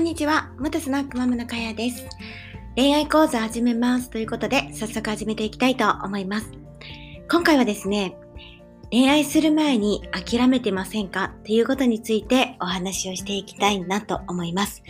[0.00, 0.50] んにちは。
[0.58, 2.06] 元スナックママのかやです。
[2.74, 6.50] 恋愛講座始めますということで、早速始めていきたいと思います。
[7.30, 8.16] 今回はですね、
[8.90, 11.34] 恋愛する前に諦めてませんか？
[11.40, 14.82] っていうことについてお話をしていきたいなと思います。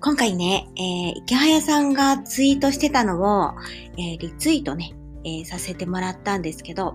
[0.00, 3.50] 今回ね、えー、池早さんがツイートしてたのを、
[3.98, 4.94] えー、リツイートね、
[5.24, 6.94] えー、させてもらったんですけど、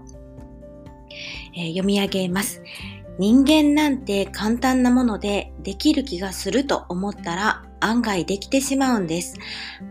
[1.57, 2.63] えー、読み上げます。
[3.21, 9.35] 人間なんて簡単なものでできる気がすると思ったら案外できてしまうんです。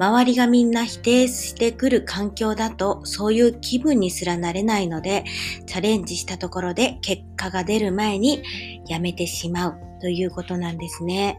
[0.01, 5.23] 周りがみんな否定してくる環境だとそういう気分にすらなれないので
[5.67, 8.43] チャレンジしたところで結果が出る前に
[8.89, 11.39] やめてしまうということなんですね。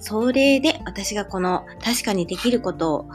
[0.00, 3.10] それで私がこの確かにできることを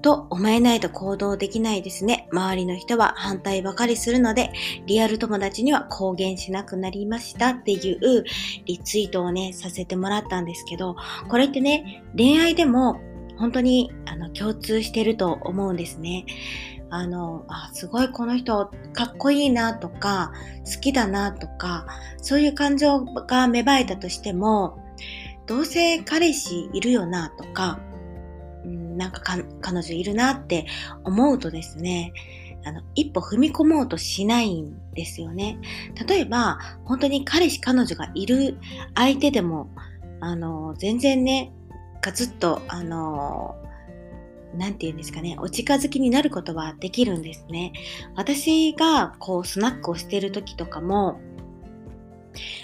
[0.00, 2.28] と思えないと行動できないですね。
[2.32, 4.52] 周りの人は反対ばかりするので、
[4.86, 8.24] リアル友達には公言しなくなりましたっていう
[8.66, 10.96] リツイートをね、させてもらったんですけど、
[11.28, 13.00] これってね、恋愛でも
[13.38, 16.26] 本当にあの共通してると思うんですね。
[16.90, 20.32] あの、あ、すごいこの人かっこいいなとか、
[20.64, 21.86] 好きだなとか、
[22.22, 24.78] そういう感情が芽生えたとしても、
[25.46, 27.80] どうせ彼氏いるよなとか、
[28.64, 29.20] なんか
[29.60, 30.66] 彼女いるなって
[31.04, 32.12] 思うとですね、
[32.64, 35.58] あの、一歩踏み込もうとしないんですよね。
[36.06, 38.58] 例えば、本当に彼氏彼女がいる
[38.94, 39.70] 相手でも、
[40.20, 41.52] あの、全然ね、
[42.02, 43.56] ガツッと、あの、
[44.54, 47.72] なんて言うんですかね、お近づきになることはできるんですね。
[48.16, 51.20] 私が、こう、スナックをしてる時とかも、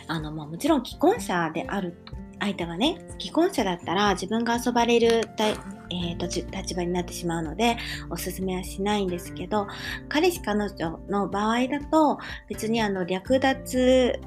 [0.06, 1.96] あの、まあ、もちろん既婚者である
[2.40, 5.28] 相手がね、既婚者だったら自分が遊ばれる
[5.94, 7.76] えー、立場になってしまうので、
[8.10, 9.66] おすすめはしないんですけど、
[10.08, 14.20] 彼氏彼女の場合だと、別にあの、略奪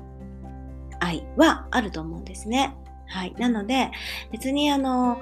[0.99, 2.75] 愛はあると思うんですね。
[3.07, 3.33] はい。
[3.37, 3.91] なので、
[4.31, 5.21] 別にあの、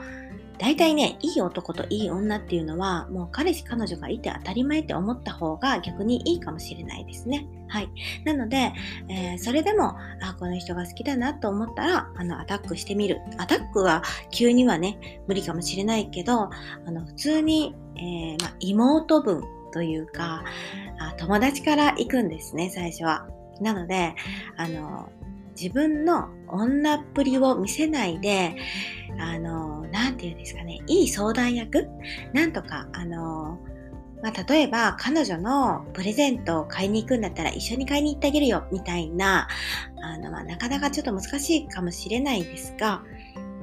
[0.58, 7.48] 大体ね、いい男といい女っていうのは、もう彼氏彼女がいて当たり前って思った方が逆にいいかもしれないですね。
[7.68, 7.90] はい。
[8.24, 8.74] なので、
[9.10, 13.22] えー、それでも、あ、この人が好きだなと思ったら、あの、アタックしてみる。
[13.38, 20.44] アタックは急にはね、無理かもしれないけど、あの、普通に、えー、ま妹分というか
[21.00, 23.28] あ、友達から行くんですね、最初は。
[23.62, 24.16] なので、
[24.58, 25.10] あの、
[25.60, 28.56] 自分の女っぷりを見せないで、
[29.20, 31.88] あの、なんて言うんですかね、いい相談役？
[32.34, 33.58] なんとか、あの、
[34.22, 39.48] まあ、例えば彼女のプレゼントを買いに行くんだったら一緒に買いに行ってあげるよみたいな、
[40.02, 43.04] あの、まあ、なかなかちょっと難しいかもしれないですが、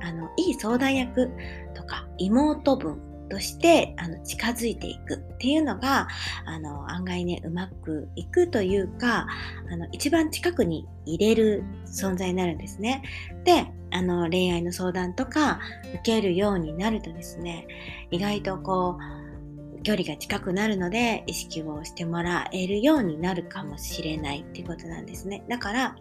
[0.00, 1.31] あの、いい相談役
[1.75, 6.06] とか妹分としてあの近づいていくっていうのが
[6.44, 9.26] あの案外ねうまくいくというか
[9.70, 13.03] あの一番近くに入れる存在になるんですね。
[13.44, 15.61] であの恋愛の相談とか
[15.95, 17.67] 受けるようになるとですね
[18.11, 19.23] 意外とこう
[19.83, 25.45] 距離が近くなるので意識をしてもらえるようになるかもしれないっていうことなんですね。
[25.49, 25.97] だから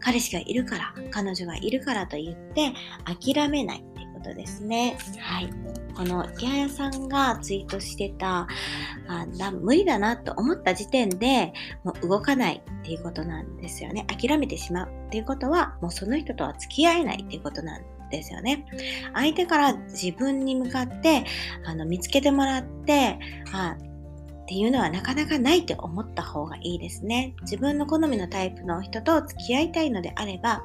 [0.00, 2.72] 彼氏がいるから彼女がいるからと言って
[3.04, 3.84] 諦めない
[4.22, 4.96] ことですね。
[5.18, 5.50] はい。
[5.94, 8.46] この池谷さんがツイートしてた、
[9.08, 11.52] あだ無理だなと思った時点で
[11.84, 14.06] もう動かないっていうことなんですよね。
[14.06, 18.64] 諦めてしまうっていうことは、もうその人とは付き合えないっていうことなんですよね。
[19.12, 21.24] 相手から自分に向かって
[21.66, 23.18] あの見つけてもらって、
[23.52, 23.76] あ
[24.52, 27.34] っていうのはなかなかないって思った方がいいですね。
[27.40, 30.62] 自分の好みのタイプの人と付き合いたいのであれば、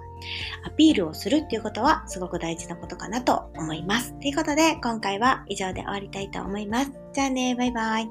[0.66, 4.14] アピールをするっていうことはすごく大事なことかなと思います。
[4.20, 6.92] ということで、今回は以上で終わりたいと思います。
[7.14, 8.10] じゃあね、バイバイ。